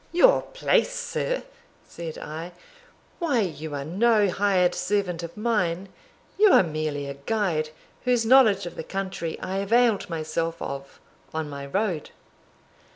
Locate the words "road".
11.67-12.09